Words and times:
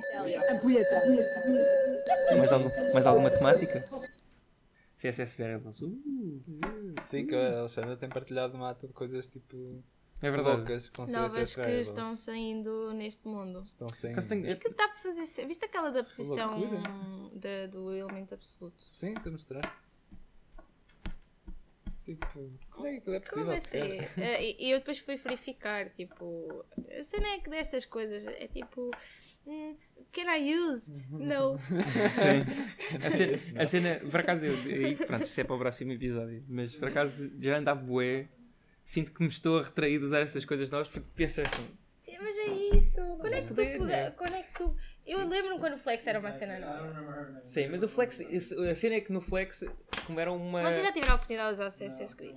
Télia. 0.00 0.52
Ampulheta. 0.52 1.02
Mais, 2.36 2.52
algum, 2.52 2.68
mais 2.92 3.06
alguma 3.06 3.30
temática? 3.30 3.84
CSS 4.96 5.36
Variables. 5.38 5.80
Uh, 5.82 6.42
Sim, 7.04 7.26
que 7.26 7.34
a 7.34 7.58
Alexandra 7.60 7.96
tem 7.96 8.08
partilhado 8.08 8.56
uma 8.56 8.70
ata 8.70 8.86
de 8.86 8.92
coisas 8.92 9.26
tipo. 9.26 9.82
é 10.22 10.30
verdade. 10.30 10.56
loucas 10.58 10.88
com 10.88 11.04
Novas 11.06 11.50
que 11.54 11.60
variables. 11.60 11.88
estão 11.88 12.16
saindo 12.16 12.92
neste 12.94 13.26
mundo. 13.28 13.60
Estão 13.62 13.86
tenha- 14.26 14.50
E 14.52 14.56
que 14.56 14.68
dá 14.70 14.88
para 14.88 14.96
fazer. 14.98 15.46
Viste 15.46 15.64
aquela 15.64 15.90
da 15.90 16.02
posição 16.04 16.60
da- 17.34 17.66
do 17.66 17.92
elemento 17.92 18.34
absoluto? 18.34 18.82
Sim, 18.94 19.14
tu 19.14 19.30
mostraste. 19.30 19.72
Tipo, 22.04 22.52
como 22.70 22.86
é 22.86 22.90
que 22.92 22.96
aquilo 22.98 23.14
é 23.16 23.20
possível? 23.20 23.44
Como? 23.46 24.24
Eh, 24.24 24.42
E 24.42 24.66
e 24.66 24.70
eu 24.72 24.78
depois 24.78 24.98
fui 24.98 25.16
verificar, 25.16 25.88
tipo, 25.90 26.64
a 26.98 27.02
cena 27.02 27.28
é 27.28 27.38
que 27.38 27.48
destas 27.48 27.86
coisas 27.86 28.26
é 28.26 28.46
tipo, 28.46 28.90
hum, 29.46 29.74
can 30.12 30.36
I 30.36 30.54
use? 30.54 30.92
No. 31.10 31.56
Sim. 32.10 32.44
A 33.06 33.10
cena, 33.10 33.62
a 33.62 33.66
cena, 33.66 34.00
por 34.10 34.20
acaso, 34.20 34.44
eu, 34.46 34.54
aí, 34.86 34.96
pronto, 34.96 35.24
isso 35.24 35.40
é 35.40 35.44
para 35.44 35.56
o 35.56 35.58
próximo 35.58 35.92
episódio, 35.92 36.44
mas 36.48 36.74
por 36.74 36.88
acaso 36.88 37.32
já 37.40 37.56
anda 37.58 37.72
a 37.72 37.74
bué. 37.74 38.28
Sinto 38.84 39.12
que 39.14 39.22
me 39.22 39.28
estou 39.30 39.60
a 39.60 39.62
retrair 39.62 39.98
de 39.98 40.04
usar 40.04 40.20
essas 40.20 40.44
coisas 40.44 40.70
novas 40.70 40.88
porque 40.88 41.08
penso 41.16 41.40
assim. 41.40 41.66
Mas 42.20 42.36
é 42.36 42.76
isso. 42.76 43.00
Quando 43.18 43.32
é 43.32 43.40
que 43.40 43.54
tu, 43.54 43.84
né? 43.84 44.10
quando 44.10 44.34
é 44.34 44.42
que 44.42 44.52
tu... 44.58 44.76
Eu 45.06 45.26
lembro-me 45.26 45.58
quando 45.58 45.74
o 45.74 45.78
Flex 45.78 46.06
era 46.06 46.18
uma 46.20 46.32
cena 46.32 46.58
nova. 46.58 47.42
Sim, 47.46 47.68
mas 47.68 47.82
o 47.82 47.88
Flex, 47.88 48.20
a 48.20 48.74
cena 48.74 48.96
é 48.96 49.00
que 49.00 49.10
no 49.12 49.20
Flex, 49.22 49.64
como 50.04 50.20
era 50.20 50.30
uma. 50.32 50.62
Vocês 50.62 50.82
já 50.84 50.92
tiveram 50.92 51.12
a 51.12 51.16
oportunidade 51.16 51.48
de 51.48 51.54
usar 51.62 51.66
o 51.66 51.70
CSS 51.70 52.16
Grid? 52.16 52.34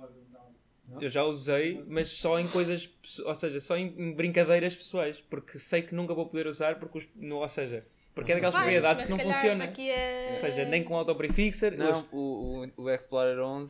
Eu 1.00 1.08
já 1.08 1.22
usei, 1.22 1.84
mas 1.86 2.08
só 2.08 2.38
em 2.40 2.48
coisas, 2.48 2.88
ou 3.24 3.34
seja, 3.34 3.60
só 3.60 3.76
em 3.76 4.12
brincadeiras 4.14 4.74
pessoais, 4.74 5.20
porque 5.20 5.58
sei 5.58 5.82
que 5.82 5.94
nunca 5.94 6.14
vou 6.14 6.24
poder 6.26 6.46
usar, 6.46 6.76
porque, 6.78 6.98
os, 6.98 7.08
no, 7.14 7.36
ou 7.36 7.48
seja, 7.48 7.84
porque 8.14 8.32
é 8.32 8.36
daquelas 8.36 8.54
Vais, 8.54 8.64
propriedades 8.64 9.04
que 9.04 9.10
não 9.10 9.18
funcionam. 9.18 9.66
a- 9.66 10.30
Ou 10.30 10.36
seja, 10.36 10.64
nem 10.64 10.82
com 10.82 10.96
auto-prefixer, 10.96 11.76
Não, 11.76 12.00
os- 12.00 12.06
o, 12.10 12.70
o, 12.78 12.82
o 12.84 12.90
Explorer 12.90 13.38
11. 13.38 13.68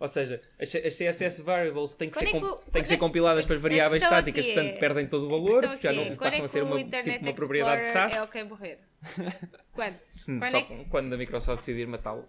ou 0.00 0.08
seja, 0.08 0.42
as, 0.60 0.74
as 0.74 0.94
CSS 0.94 1.40
variables 1.42 1.94
têm 1.94 2.10
que, 2.10 2.18
ser, 2.18 2.26
é 2.28 2.30
que 2.32 2.36
o- 2.36 2.56
têm 2.56 2.82
que 2.82 2.88
ser 2.88 2.94
a- 2.96 2.98
compiladas 2.98 3.46
para 3.46 3.54
as 3.54 3.60
questão- 3.62 3.70
a 3.70 3.88
variáveis 3.88 4.02
estáticas, 4.02 4.44
portanto 4.46 4.66
é- 4.74 4.78
perdem 4.78 5.06
todo 5.06 5.26
o 5.26 5.28
valor, 5.30 5.62
já 5.80 5.92
não 5.92 6.02
é, 6.02 6.06
quando 6.06 6.18
passam 6.18 6.40
é 6.40 6.44
a 6.44 6.48
ser 6.48 6.62
uma, 6.64 6.82
tipo, 6.82 7.24
uma 7.26 7.32
propriedade 7.32 7.82
de 7.82 7.88
SaaS. 7.88 8.12
É 8.16 8.22
ok 8.22 8.42
morrer. 8.42 8.80
Quando? 9.72 9.98
Quando 10.02 10.44
só 10.50 10.58
é 10.58 10.62
que- 10.62 10.84
quando 10.86 11.12
a 11.12 11.16
Microsoft 11.16 11.58
decidir 11.58 11.86
matá-lo, 11.86 12.26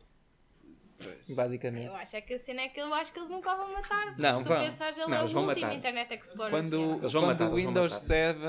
basicamente. 1.30 1.86
Eu 1.86 1.96
acho 1.96 2.16
é 2.16 2.22
que 2.22 2.34
a 2.34 2.40
cena 2.40 2.62
é 2.62 2.70
que 2.70 2.80
eu 2.80 2.94
acho 2.94 3.12
que 3.12 3.20
eles 3.20 3.30
nunca 3.30 3.56
vão 3.56 3.72
matar. 3.74 4.08
porque 4.08 4.22
Não, 4.22 4.36
se 4.36 4.44
tu 4.44 4.48
vão. 4.50 4.60
pensares, 4.64 4.98
ele 4.98 5.08
Não, 5.08 5.18
é 5.18 5.24
o 5.24 5.28
vão 5.28 5.44
último 5.48 5.62
matar. 5.66 5.76
Internet 5.76 6.14
Explorer. 6.14 6.52
Quando, 6.52 6.98
vão 7.00 7.10
quando 7.10 7.26
matar, 7.28 7.50
o 7.50 7.56
Windows 7.56 7.94
matar. 7.94 8.06
7 8.06 8.40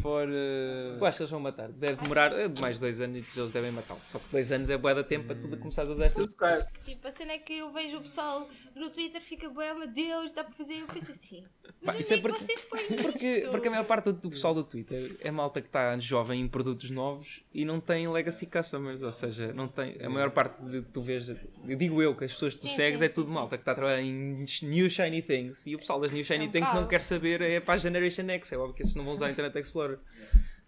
for. 0.00 0.28
eh, 0.30 0.96
Eu 0.98 1.04
acho 1.06 1.16
que 1.18 1.22
eles 1.22 1.30
vão 1.30 1.40
matar. 1.40 1.68
Deve 1.70 1.96
demorar 2.02 2.32
eh, 2.32 2.48
mais 2.60 2.76
de 2.76 2.80
dois 2.82 3.00
anos 3.00 3.36
e 3.36 3.40
eles 3.40 3.52
devem 3.52 3.70
matá-lo. 3.72 4.00
Só 4.04 4.18
que 4.18 4.28
dois 4.30 4.50
anos 4.52 4.70
é 4.70 4.76
bué 4.76 4.94
da 4.94 5.04
tempo 5.04 5.26
para 5.26 5.36
tudo 5.36 5.56
começares 5.58 5.90
a 5.90 5.94
usar 5.94 6.06
estas 6.06 6.36
Tipo, 6.84 7.08
a 7.08 7.10
cena 7.10 7.32
é 7.32 7.38
que 7.38 7.54
eu 7.58 7.70
vejo 7.70 7.98
o 7.98 8.00
pessoal 8.02 8.48
no 8.76 8.90
Twitter 8.90 9.20
fica 9.20 9.48
bem, 9.48 9.70
oh 9.72 9.78
meu 9.80 9.88
Deus, 9.88 10.32
dá 10.32 10.44
para 10.44 10.52
fazer. 10.54 10.74
Eu 10.80 10.86
penso 10.86 11.10
assim. 11.10 11.44
Mas 11.82 11.94
Pá, 11.94 12.00
isso 12.00 12.12
é 12.12 12.16
é 12.16 12.20
que 12.20 12.28
porque- 12.28 12.44
vocês 12.44 12.60
põem 12.62 12.84
Porque, 13.02 13.26
isto? 13.26 13.50
porque 13.50 13.68
a 13.68 13.70
maior 13.70 13.84
parte 13.84 14.04
do, 14.06 14.12
do 14.12 14.30
pessoal 14.30 14.54
do 14.54 14.64
Twitter 14.64 15.16
é 15.20 15.30
malta 15.30 15.60
que 15.60 15.66
está 15.68 15.98
jovem 15.98 16.40
em 16.40 16.48
produtos 16.48 16.90
novos 16.90 17.42
e 17.52 17.64
não 17.64 17.80
tem 17.80 18.08
legacy 18.08 18.46
customers, 18.46 19.02
ou 19.02 19.12
seja, 19.12 19.52
não 19.52 19.68
tem, 19.68 19.96
a 20.02 20.08
maior 20.08 20.30
parte 20.30 20.62
de 20.64 20.82
que 20.82 20.88
tu 20.90 21.00
vês, 21.02 21.28
eu 21.28 21.76
digo 21.76 22.02
eu 22.02 22.14
que 22.16 22.24
as 22.24 22.32
pessoas 22.32 22.54
que 22.54 22.60
tu 22.60 22.68
Sim, 22.68 22.74
segues 22.76 22.98
sim, 23.00 23.04
é 23.06 23.08
sim, 23.08 23.14
tudo 23.14 23.28
sim. 23.28 23.34
malta 23.34 23.56
que 23.56 23.62
está 23.62 23.72
a 23.72 23.74
trabalhar 23.74 24.00
em 24.00 24.44
new 24.62 24.88
shiny 24.90 25.22
things 25.22 25.66
e 25.66 25.74
o 25.74 25.78
pessoal 25.78 26.00
das 26.00 26.12
new 26.12 26.22
shiny 26.24 26.46
um 26.46 26.50
things 26.50 26.66
não 26.68 26.74
bocado. 26.82 26.88
quer 26.88 27.00
saber 27.02 27.40
é 27.42 27.60
para 27.60 27.74
a 27.74 27.76
Generation 27.76 28.28
X, 28.28 28.52
é 28.52 28.56
óbvio 28.58 28.74
que 28.74 28.82
esses 28.82 28.94
não 28.94 29.04
vão 29.04 29.12
usar 29.12 29.30
Internet 29.30 29.56
Explorer. 29.58 29.87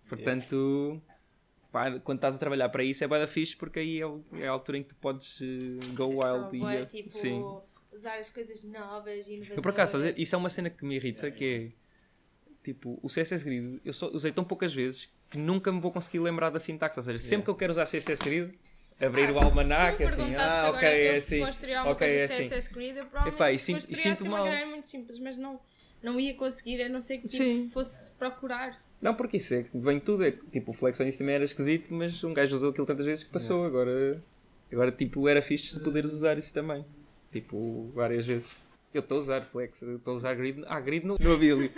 Portanto, 0.09 1.01
pá, 1.71 1.99
quando 2.01 2.19
estás 2.19 2.35
a 2.35 2.39
trabalhar 2.39 2.69
para 2.69 2.83
isso 2.83 3.05
é 3.05 3.07
bué 3.07 3.19
da 3.19 3.27
fixe 3.27 3.57
porque 3.57 3.79
aí 3.79 4.01
é, 4.01 4.07
o- 4.07 4.25
é 4.33 4.49
a 4.49 4.51
altura 4.51 4.79
em 4.79 4.83
que 4.83 4.89
tu 4.91 4.97
podes 4.97 5.41
eh, 5.41 5.47
go 5.95 6.07
wild 6.09 6.57
e 6.57 6.61
bué, 6.61 6.81
eh, 6.83 6.87
tipo, 6.87 7.11
sim. 7.11 7.61
usar 7.93 8.19
as 8.19 8.29
coisas 8.31 8.63
novas 8.65 9.27
e 9.27 9.33
inovadoras. 9.35 9.57
Eu 9.57 9.63
por 9.63 9.71
acaso, 9.71 9.99
ver? 9.99 10.19
Isso 10.19 10.35
é 10.35 10.39
uma 10.39 10.49
cena 10.51 10.69
que 10.71 10.85
me 10.85 10.97
irrita, 10.97 11.31
que 11.31 11.75
é 11.77 11.81
tipo, 12.63 12.99
o 13.03 13.09
CSS 13.09 13.45
Grid, 13.45 13.81
eu 13.85 13.93
só 13.93 14.09
usei 14.09 14.33
tão 14.33 14.45
poucas 14.45 14.75
vezes 14.75 15.09
que 15.31 15.39
nunca 15.39 15.71
me 15.73 15.81
vou 15.81 15.93
conseguir 15.93 16.19
lembrar 16.19 16.51
da 16.51 16.59
sintaxe. 16.61 16.99
Ou 16.99 17.03
seja, 17.03 17.19
sempre 17.19 17.45
que 17.45 17.51
eu 17.51 17.55
quero 17.55 17.71
usar 17.71 17.87
CSS 17.87 18.25
Grid, 18.25 18.59
abrir 19.01 19.29
Ah, 19.31 19.33
o 19.33 19.39
almanac, 19.39 20.03
assim, 20.03 20.35
ah, 20.35 20.67
agora 20.67 20.77
ok, 20.77 20.89
é 20.89 21.17
assim. 21.17 21.43
Ok, 21.43 21.95
coisa 21.99 22.15
é 22.15 22.25
assim. 22.25 22.49
CSS 22.49 22.73
Grid, 22.75 22.99
eu 22.99 23.07
provavelmente 23.07 23.35
Epá, 23.37 23.53
e 23.53 23.59
sinto- 23.59 23.87
e 23.89 23.97
sinto 23.97 24.13
assim 24.15 24.29
uma 24.29 24.39
mal. 24.39 24.47
grelha 24.47 24.67
muito 24.67 24.89
simples, 24.89 25.19
mas 25.19 25.37
não, 25.39 25.59
não 26.03 26.19
ia 26.21 26.35
conseguir, 26.35 26.83
a 26.83 26.89
não 26.89 27.01
ser 27.01 27.19
que 27.19 27.29
tipo, 27.29 27.71
fosse 27.71 28.13
procurar. 28.17 28.85
Não, 29.01 29.15
porque 29.15 29.39
isso 29.39 29.55
é 29.55 29.63
que 29.63 29.71
vem 29.79 29.99
tudo. 29.99 30.25
É, 30.25 30.31
que, 30.33 30.45
tipo, 30.51 30.71
o 30.73 30.75
Flexonics 30.75 31.17
também 31.19 31.35
era 31.35 31.45
esquisito, 31.45 31.93
mas 31.95 32.23
um 32.23 32.35
gajo 32.35 32.55
usou 32.55 32.71
aquilo 32.71 32.87
tantas 32.87 33.07
vezes 33.07 33.25
que 33.25 33.31
passou. 33.31 33.65
Agora, 33.65 34.23
agora, 34.73 34.93
tipo, 34.93 35.27
era 35.29 35.41
fixe 35.41 35.75
de 35.75 35.81
poderes 35.81 36.13
usar 36.13 36.37
isso 36.39 36.53
também. 36.53 36.85
Tipo, 37.33 37.91
várias 37.95 38.27
vezes. 38.27 38.53
Eu 38.93 39.01
estou 39.03 39.17
a 39.17 39.21
usar 39.21 39.41
Flex, 39.43 39.83
estou 39.83 40.15
a 40.15 40.17
usar 40.17 40.35
Grid. 40.35 40.65
Ah, 40.67 40.81
Grid 40.81 41.07
no, 41.07 41.17
no 41.17 41.33
Ability. 41.35 41.73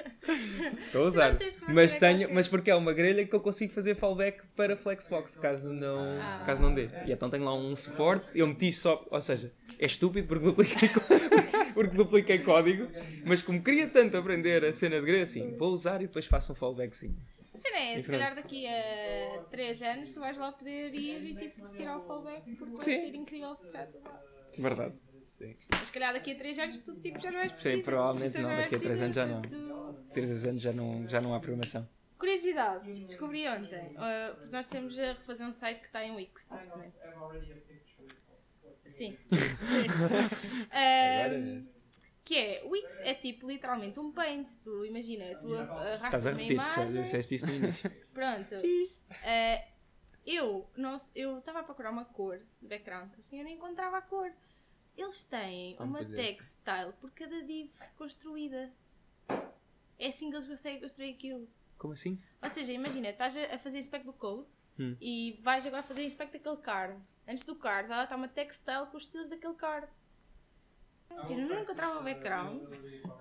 Estou 0.86 1.02
a 1.04 1.06
usar. 1.06 1.38
Mas, 1.68 1.94
tenho, 1.94 2.32
mas 2.32 2.48
porque 2.48 2.70
é 2.70 2.74
uma 2.74 2.94
grelha 2.94 3.26
que 3.26 3.34
eu 3.34 3.40
consigo 3.40 3.70
fazer 3.70 3.94
fallback 3.94 4.40
para 4.56 4.78
Flexbox, 4.78 5.36
caso 5.36 5.70
não, 5.74 6.18
Ah. 6.20 6.42
caso 6.46 6.62
não 6.62 6.72
dê. 6.74 6.88
E 7.06 7.12
então 7.12 7.28
tenho 7.28 7.44
lá 7.44 7.54
um 7.54 7.76
suporte, 7.76 8.30
eu 8.38 8.46
meti 8.46 8.72
só. 8.72 9.06
Ou 9.10 9.20
seja, 9.20 9.52
é 9.78 9.84
estúpido 9.84 10.26
porque 10.26 10.42
dupliquei, 10.44 10.88
có- 10.88 11.02
porque 11.74 11.96
dupliquei 11.96 12.38
código, 12.40 12.88
mas 13.24 13.42
como 13.42 13.62
queria 13.62 13.88
tanto 13.88 14.16
aprender 14.16 14.64
a 14.64 14.72
cena 14.72 15.00
de 15.00 15.06
grelha, 15.06 15.24
assim, 15.24 15.56
vou 15.56 15.72
usar 15.72 16.00
e 16.02 16.06
depois 16.06 16.26
faço 16.26 16.52
um 16.52 16.54
fallback 16.54 16.96
sim. 16.96 17.16
A 17.54 17.56
cena 17.58 17.76
é, 17.78 18.00
se 18.00 18.10
calhar 18.10 18.34
daqui 18.34 18.66
a 18.66 19.42
3 19.50 19.82
anos 19.82 20.14
tu 20.14 20.20
vais 20.20 20.36
lá 20.38 20.50
poder 20.52 20.94
ir 20.94 21.22
e 21.22 21.36
tipo 21.36 21.66
retirar 21.66 21.98
o 21.98 22.02
fallback 22.02 22.50
porque 22.56 22.74
vai 22.76 22.84
Sim. 22.84 23.00
ser 23.00 23.14
incrível 23.14 23.54
já 23.54 23.60
usar. 23.60 23.88
Verdade. 24.56 24.94
Sim. 25.22 25.54
Mas 25.70 25.88
se 25.88 25.92
calhar 25.92 26.14
daqui 26.14 26.32
a 26.32 26.38
3 26.38 26.58
anos 26.60 26.80
tu 26.80 26.94
tipo, 27.00 27.20
já 27.20 27.30
não 27.30 27.40
és 27.40 27.52
preciso. 27.52 27.76
Sim, 27.76 27.82
provavelmente 27.82 28.38
não, 28.38 28.48
daqui 28.48 28.60
a 28.60 28.62
é 28.62 28.68
três 28.68 28.80
preciso, 28.82 29.02
anos 29.04 29.14
já 29.16 29.26
não. 29.26 29.42
portanto- 29.42 30.12
Três 30.14 30.46
anos 30.46 30.62
já 30.62 30.72
não, 30.72 31.08
já 31.08 31.20
não 31.20 31.34
há 31.34 31.40
programação. 31.40 31.86
Curiosidade, 32.18 33.00
descobri 33.00 33.46
ontem, 33.48 33.96
uh, 33.96 34.36
porque 34.36 34.52
nós 34.52 34.68
temos 34.68 34.96
a 34.98 35.08
refazer 35.12 35.46
um 35.46 35.52
site 35.52 35.80
que 35.80 35.86
está 35.86 36.04
em 36.04 36.14
Wix 36.14 36.48
neste 36.50 36.70
momento. 36.70 36.94
Sim. 38.86 39.16
Um, 40.70 41.30
mesmo. 41.50 41.72
que 42.24 42.36
é, 42.36 42.64
Wix 42.64 43.00
é 43.02 43.14
tipo 43.14 43.48
literalmente 43.48 43.98
um 43.98 44.12
paint, 44.12 44.48
tu 44.62 44.84
imagina, 44.84 45.24
tu 45.36 45.52
Estás 45.54 45.70
arrastas 45.70 46.26
a 46.26 46.30
uma 46.30 46.38
repetir, 46.40 46.56
já 46.56 46.82
imagem, 46.82 47.02
disseste 47.02 47.34
isso 47.34 47.46
no 47.46 47.54
início. 47.54 47.90
pronto. 48.12 48.54
Uh, 48.54 49.72
eu 50.26 50.70
não 50.76 50.98
se- 50.98 51.12
eu 51.18 51.38
estava 51.38 51.60
a 51.60 51.62
procurar 51.62 51.90
uma 51.90 52.04
cor 52.04 52.38
de 52.60 52.68
background, 52.68 53.10
assim 53.18 53.38
eu 53.38 53.44
não 53.44 53.50
encontrava 53.50 53.98
a 53.98 54.02
cor. 54.02 54.30
Eles 54.96 55.24
têm 55.24 55.74
Ah, 55.78 55.84
uma 55.84 56.00
é. 56.00 56.04
textile 56.04 56.92
por 57.00 57.10
cada 57.12 57.42
div 57.42 57.70
construída. 57.96 58.70
É 59.98 60.08
assim 60.08 60.28
que 60.30 60.36
eles 60.36 60.46
conseguem 60.46 60.80
construir 60.80 61.10
aquilo. 61.14 61.48
Como 61.78 61.94
assim? 61.94 62.20
Ou 62.42 62.48
seja, 62.48 62.72
imagina, 62.72 63.08
estás 63.08 63.36
a 63.36 63.54
a 63.54 63.58
fazer 63.58 63.78
inspect 63.78 64.04
do 64.06 64.12
code 64.12 64.50
Hum. 64.78 64.96
e 65.00 65.38
vais 65.42 65.66
agora 65.66 65.82
fazer 65.82 66.02
inspect 66.04 66.32
daquele 66.32 66.56
card. 66.58 66.98
Antes 67.28 67.44
do 67.44 67.54
card, 67.54 67.88
lá 67.88 68.04
está 68.04 68.16
uma 68.16 68.28
textile 68.28 68.86
com 68.90 68.96
os 68.96 69.04
estilos 69.04 69.30
daquele 69.30 69.54
card. 69.54 69.86
Eu 71.28 71.36
não 71.36 71.60
encontrava 71.60 72.00
o 72.00 72.02
background 72.02 72.62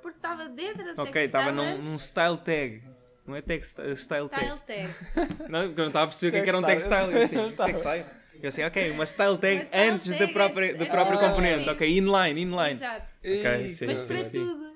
porque 0.01 0.17
estava 0.17 0.47
dentro 0.47 0.83
da 0.83 0.91
Ok, 1.03 1.11
textile 1.11 1.25
estava 1.25 1.51
num, 1.51 1.77
num 1.77 1.99
style 1.99 2.37
tag. 2.37 2.83
Não 3.27 3.35
é 3.35 3.41
tag, 3.41 3.63
style 3.65 3.97
style 3.97 4.29
tag. 4.29 4.61
tag. 4.65 4.87
Não, 5.49 5.61
porque 5.67 5.79
eu 5.81 5.83
não 5.83 5.87
estava 5.87 6.05
a 6.05 6.07
perceber 6.07 6.29
o 6.29 6.31
que 6.31 6.37
é 6.37 6.49
era 6.49 6.57
um 6.57 6.63
Textile. 6.63 6.95
textile. 6.95 7.13
Eu 7.17 7.23
assim, 7.23 7.35
Eu 7.61 7.65
textile. 7.65 8.05
Assim, 8.47 8.63
ok, 8.63 8.91
uma 8.91 9.05
style 9.05 9.37
tag 9.37 9.55
Uma 9.57 9.65
style 9.65 9.89
antes 9.91 10.07
da 10.09 10.17
tag 10.17 10.33
própria, 10.33 10.65
antes- 10.67 10.77
do 10.79 10.85
próprio 10.87 11.19
do 11.19 11.25
componente. 11.27 11.69
Ok, 11.69 11.87
inline, 11.97 12.41
inline. 12.41 12.71
Exato. 12.71 13.11
Ok, 13.19 13.69
sim, 13.69 13.85
Mas 13.85 13.97
sim, 13.99 14.07
para 14.07 14.23
sim. 14.23 14.31
tudo. 14.31 14.71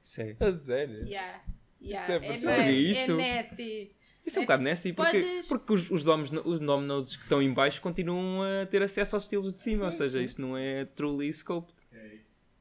Sei. 0.00 0.36
A 0.40 0.52
sério? 0.52 1.06
Yeah. 1.06 1.40
Yeah. 1.80 2.02
Isso 2.02 2.12
é 2.12 2.16
é, 2.16 2.20
perfeito. 2.20 2.44
nasty, 2.44 2.90
Isso. 2.90 3.12
é 3.20 3.36
nasty. 3.42 3.96
Isso 4.24 4.38
é 4.38 4.42
um 4.42 4.44
bocado 4.44 4.62
nasty 4.62 4.92
porque, 4.92 5.20
Podes- 5.20 5.48
porque 5.48 5.72
os, 5.72 5.90
os, 5.90 6.02
DOMs, 6.04 6.30
os 6.44 6.60
DOM 6.60 6.80
nodes 6.82 7.16
que 7.16 7.22
estão 7.22 7.40
em 7.42 7.52
baixo 7.52 7.80
continuam 7.82 8.42
a 8.42 8.66
ter 8.66 8.82
acesso 8.82 9.16
aos 9.16 9.24
estilos 9.24 9.52
de 9.52 9.60
cima, 9.60 9.86
ou 9.86 9.92
seja, 9.92 10.20
isso 10.20 10.40
não 10.40 10.56
é 10.56 10.84
truly 10.84 11.32
scoped. 11.32 11.74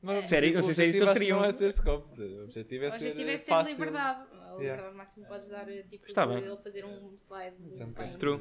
Mas, 0.02 0.26
Sério, 0.26 0.54
não 0.54 0.62
sei 0.62 0.74
se 0.74 0.82
é 0.84 0.86
isso 0.86 0.94
que 0.94 1.00
eles 1.00 1.10
acho 1.10 1.20
queriam. 1.20 1.40
não 1.40 1.46
é 1.46 1.52
ser 1.52 1.74
scope. 1.74 2.22
O 2.22 2.44
objetivo 2.46 2.86
é 2.86 2.88
O 2.88 2.92
ser, 2.92 2.96
objetivo 2.98 3.30
é 3.30 3.38
ser 3.38 3.52
fácil. 3.52 3.74
liberdade. 3.74 4.20
A 4.32 4.56
liberdade 4.56 4.96
máxima 4.96 5.28
podes 5.28 5.50
dar 5.50 5.66
tipo 5.66 6.06
Está 6.08 6.26
de 6.26 6.36
bem. 6.36 6.44
ele 6.46 6.58
fazer 6.58 6.86
um 6.86 7.14
slide. 7.18 7.56
é 7.80 7.84
um 7.84 7.88
bocado 7.90 8.18
True. 8.18 8.40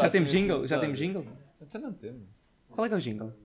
Já 0.00 0.08
temos 0.10 0.30
jingle? 0.30 0.66
Já 0.66 0.80
temos 0.80 0.98
jingle? 0.98 1.26
Até 1.60 1.78
não 1.78 1.92
temos. 1.92 2.26
Qual 2.70 2.84
é 2.86 2.88
que 2.88 2.94
é 2.94 2.96
o 2.96 3.00
jingle? 3.00 3.32